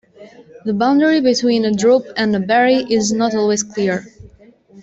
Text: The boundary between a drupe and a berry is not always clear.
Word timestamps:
The 0.65 0.73
boundary 0.73 1.21
between 1.21 1.63
a 1.63 1.71
drupe 1.71 2.07
and 2.17 2.35
a 2.35 2.39
berry 2.39 2.91
is 2.91 3.11
not 3.13 3.35
always 3.35 3.61
clear. 3.61 4.03